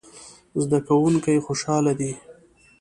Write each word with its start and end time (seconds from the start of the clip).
زده 0.61 0.79
کوونکي 0.87 1.37
خوشحاله 1.45 1.93
دي 1.99 2.11